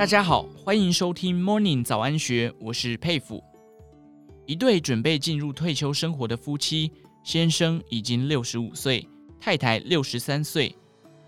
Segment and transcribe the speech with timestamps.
[0.00, 3.44] 大家好，欢迎收听 Morning 早安学，我是佩服。
[4.46, 6.90] 一对准备进入退休生活的夫妻，
[7.22, 9.06] 先生已经六十五岁，
[9.38, 10.74] 太太六十三岁，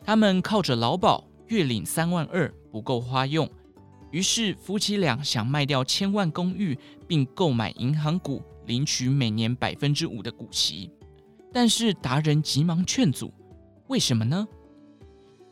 [0.03, 3.47] 他们靠着劳保，月领三万二不够花用，
[4.11, 6.75] 于是夫妻俩想卖掉千万公寓，
[7.07, 10.91] 并购买银行股，领取每年百分之五的股息。
[11.53, 13.35] 但是达人急忙劝阻，
[13.89, 14.49] 为什么呢？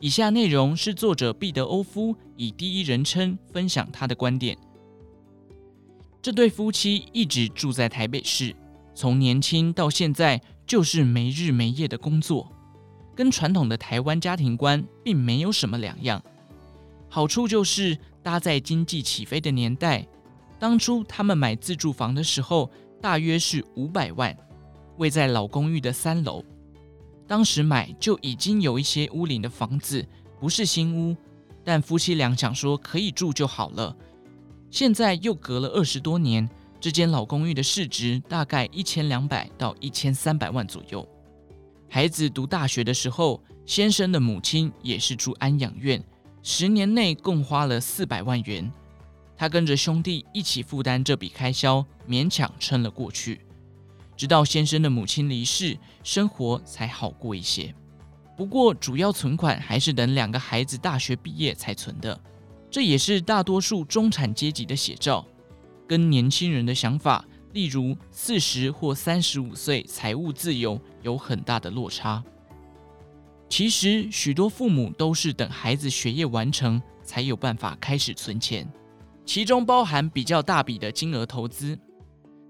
[0.01, 4.57] 以下内容是作者毕德欧夫以第一人称分享他的观点。
[6.23, 8.55] 这对夫妻一直住在台北市，
[8.95, 12.51] 从年轻到现在就是没日没夜的工作，
[13.15, 16.19] 跟传统的台湾家庭观并没有什么两样。
[17.07, 20.07] 好处就是搭在经济起飞的年代，
[20.57, 24.35] 当初他们买自住房的时候，大约是五百万，
[24.97, 26.43] 位在老公寓的三楼。
[27.31, 30.05] 当时买就已经有一些屋龄的房子，
[30.37, 31.15] 不是新屋，
[31.63, 33.95] 但夫妻俩想说可以住就好了。
[34.69, 41.07] 现在又隔了二十多年，这间老公寓的市值大概一千两百到一千三百万左右。
[41.89, 46.03] 孩子读大学的时候，先生的母亲也是住安养院，
[46.43, 48.69] 十年内共花了四百万元，
[49.37, 53.39] 他跟着兄弟一起负担这笔开销，勉强撑了过去。
[54.21, 57.73] 直到先生的母亲离世，生活才好过一些。
[58.37, 62.21] 不过，主要存款还是等两个孩子大学毕业才存的。
[62.69, 65.25] 这也是大多数中产阶级的写照，
[65.87, 72.23] 跟年轻人的想法，例如四十或三十五岁财务自由，有很大的落差。
[73.49, 78.71] 其实，许多父母都是等孩子学业完成，才有办法开始存钱，
[79.25, 81.75] 其中包含比较大笔的金额投资。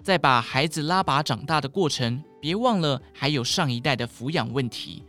[0.04, 5.04] 在把孩子拉拔长大的过程，别忘了还有上一代的抚养问题。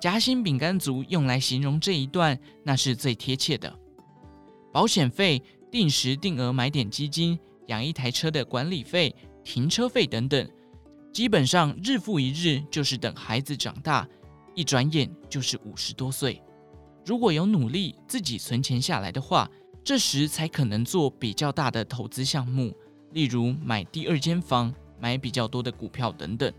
[0.00, 3.72] 夹心饼干族用来形容这一段，那是最贴切的。
[4.72, 10.50] 保险费、定时定额买点基金、养一台车的管理费、停车费等等，
[11.12, 14.06] 基本上日复一日，就是等孩子长大，
[14.54, 16.42] 一转眼就是五十多岁。
[17.06, 19.50] 如果有努力自己存钱下来的话，
[19.84, 22.74] 这时才可能做比较大的投资项目。
[23.14, 26.52] 例如买第二间房、买比较多的股票等等。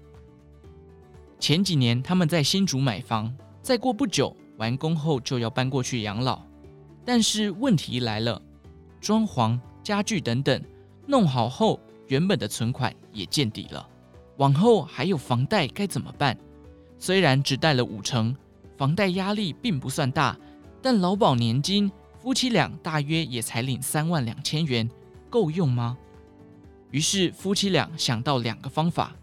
[1.38, 6.42] 前几年他们在新竹买房，再过不久完工后就要搬过去养老。
[7.04, 8.42] 但是问题来了，
[9.02, 10.60] 装潢、家具等等
[11.06, 11.78] 弄好后，
[12.08, 13.86] 原本的存款也见底了。
[14.38, 16.38] 往后还有房贷该怎么办？
[16.98, 18.34] 虽然只贷了五成，
[18.78, 20.38] 房贷压力并不算大，
[20.82, 24.90] 但劳保年金夫妻俩大约也才领三万两千元，
[25.30, 25.98] 够用吗？
[26.96, 29.14] 于是夫妻俩想到两个方法：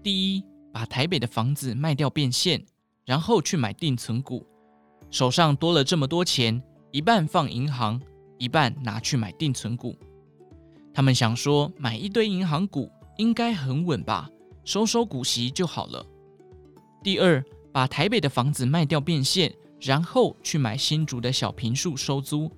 [0.00, 2.64] 第一，把台北的房子卖掉变现，
[3.04, 4.46] 然后去买定存股，
[5.10, 6.62] 手上多了这么多钱，
[6.92, 8.00] 一半放银行，
[8.38, 9.96] 一半拿去买定存股。
[10.94, 14.30] 他们想说，买一堆银行股应该很稳吧，
[14.62, 16.06] 收收股息就好了。
[17.02, 22.48] 第二，把台北的房子卖掉变现，然后去买新竹的小平数收租，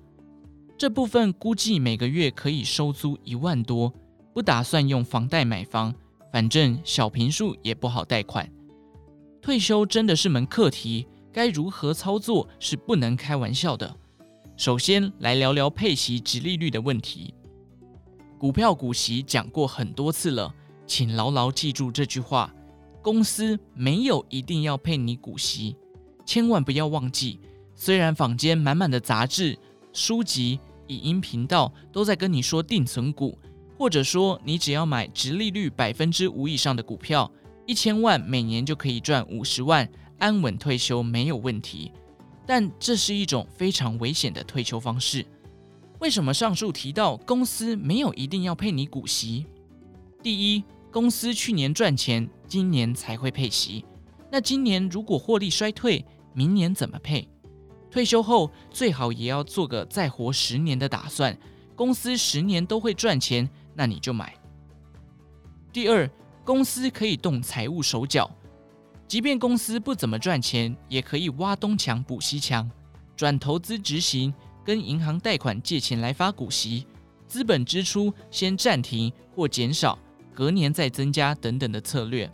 [0.77, 3.91] 这部分估计每个月可以收租一万多。
[4.33, 5.93] 不打算用房贷买房，
[6.31, 8.51] 反正小平数也不好贷款。
[9.41, 13.95] 退休真的是门课题，该如何操作是不能开玩笑的。
[14.55, 17.33] 首先来聊聊配息、及利率的问题。
[18.39, 20.53] 股票股息讲过很多次了，
[20.87, 22.53] 请牢牢记住这句话：
[23.01, 25.75] 公司没有一定要配你股息，
[26.25, 27.39] 千万不要忘记。
[27.75, 29.57] 虽然坊间满满的杂志、
[29.91, 33.37] 书籍、影音频道都在跟你说定存股。
[33.83, 37.29] 或者说，你只要买殖利率百分之五以上的股票，
[37.65, 39.85] 一千万每年就可以赚五十万，
[40.19, 41.91] 安稳退休没有问题。
[42.45, 45.25] 但这是一种非常危险的退休方式。
[45.99, 49.45] 为什么上述提到公司没有一定要配你股息？
[50.21, 53.83] 第一，公司去年赚钱，今年才会配息。
[54.31, 57.27] 那今年如果获利衰退，明年怎么配？
[57.91, 61.37] 退休后最好也要做个再活十年的打算。
[61.75, 63.49] 公司十年都会赚钱。
[63.73, 64.35] 那你就买。
[65.71, 66.09] 第二，
[66.43, 68.29] 公司可以动财务手脚，
[69.07, 72.69] 即便公司不怎么赚钱，也可以挖东墙补西墙，
[73.15, 74.33] 转投资执行，
[74.63, 76.85] 跟银行贷款借钱来发股息，
[77.27, 79.97] 资本支出先暂停或减少，
[80.33, 82.31] 隔年再增加等等的策略。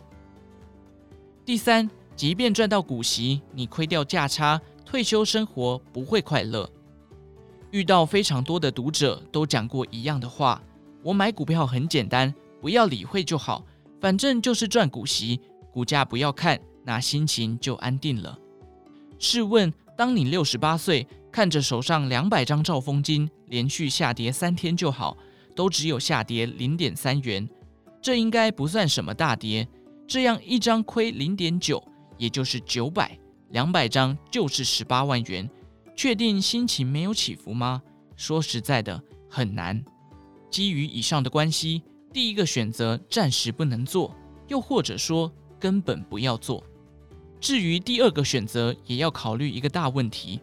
[1.44, 6.70] 第三，即便赚到股息，你亏掉价差，退休生活不会快乐。
[7.70, 10.60] 遇到非常多的读者都讲过一样的话。
[11.02, 13.64] 我买股票很简单，不要理会就好，
[14.00, 15.40] 反正就是赚股息，
[15.72, 18.38] 股价不要看，那心情就安定了。
[19.18, 25.16] 试问，当你六十八岁看着手上两百张兆丰金连续下跌三天就好，
[25.54, 27.48] 都只有下跌零点三元，
[28.02, 29.66] 这应该不算什么大跌。
[30.06, 31.82] 这样一张亏零点九，
[32.18, 33.16] 也就是九百，
[33.50, 35.48] 两百张就是十八万元。
[35.94, 37.82] 确定心情没有起伏吗？
[38.16, 39.84] 说实在的，很难。
[40.50, 41.82] 基于以上的关系，
[42.12, 44.14] 第一个选择暂时不能做，
[44.48, 46.62] 又或者说根本不要做。
[47.40, 50.40] 至于第二个选择，也要考虑一个大问题。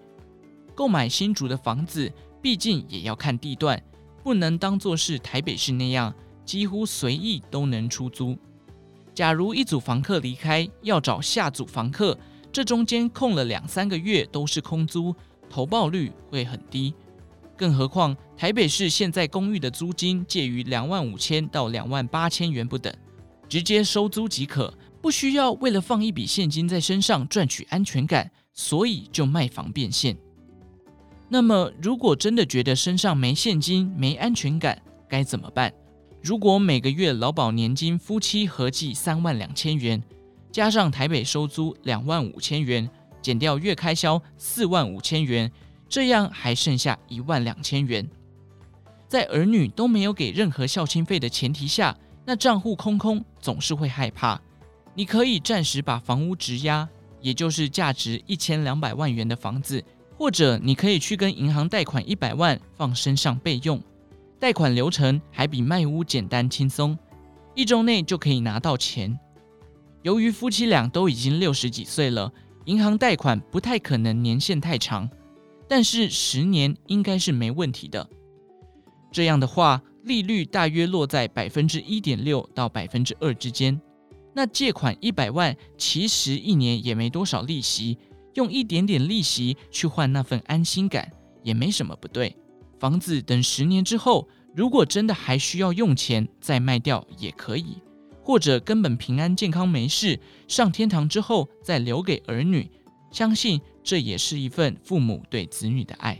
[0.74, 2.12] 购买新竹的房子，
[2.42, 3.82] 毕竟也要看地段，
[4.24, 6.14] 不能当作是台北市那样
[6.46, 8.38] 几乎随意都能出租。
[9.14, 12.18] 假如一组房客离开，要找下组房客，
[12.52, 15.14] 这中间空了两三个月都是空租，
[15.50, 16.94] 投报率会很低。
[17.58, 22.94] 更何况台北市现在公寓的租金介于两万五千到两万八千元不等，
[23.50, 24.72] 直接收租即可，
[25.02, 30.16] 不需要为了放一笔现金在身上赚取安全感，所以就卖房变现。
[31.28, 35.74] 那么，如果真的觉得身上没现金、没安全感，该怎么办？
[36.22, 40.02] 如果每个月劳保年金夫妻合计三万两千元，
[40.52, 42.90] 加上台北收租两万五千元，
[43.22, 45.52] 减掉月开销四万五千元，
[45.90, 48.08] 这样还剩下一万两千元。
[49.08, 54.40] 在儿女都没有给任何孝亲费的前提下，那账户空空总是会害怕。
[54.94, 56.88] 你可以暂时把房屋质押，
[57.22, 59.84] 也就是价值一千两百万元的房子。
[60.18, 63.80] 或者你可以去跟银行贷款一百万放身上备用，
[64.40, 66.98] 贷款流程还比卖屋简单轻松，
[67.54, 69.16] 一周内就可以拿到钱。
[70.02, 72.34] 由于夫妻俩都已经六十几岁了，
[72.66, 75.08] 银行贷款不太可能年限太长，
[75.68, 78.10] 但是十年应该是没问题的。
[79.12, 83.80] 这样的话，利率大约落在百分之一点六到百分之二之间。
[84.34, 87.98] 那借款一百万，其实一年也没多少利息。
[88.36, 91.12] 用一点点利息去换那份安心感，
[91.42, 92.36] 也没什么不对。
[92.80, 97.78] 房子等十年之后，如果真的还需要用钱，再卖掉也可以，
[98.22, 102.70] 或者根本平安健康没事，上天堂之后再留给儿女。
[103.12, 106.20] 相信这也是一份父母对子女的爱。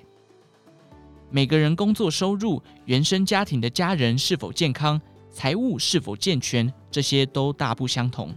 [1.30, 5.00] 每个人工作收入、原生家庭的家人是否健康、
[5.30, 8.34] 财务是否健全，这些都大不相同，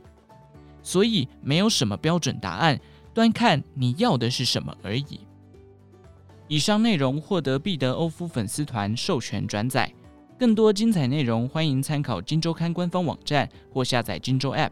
[0.82, 2.78] 所以没有什么标准答案。
[3.14, 5.20] 端看你要的是什么而已。
[6.48, 9.92] 以上内容获得毕德欧夫粉丝团授权转载，
[10.38, 14.68] 更多精彩内容欢迎参考《金周刊》官方网站或下载《金周 App》。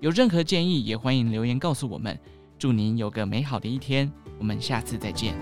[0.00, 2.18] 有任何建议也欢迎留言告诉我们。
[2.62, 5.34] 祝您有个美好的一天，我们下次再见。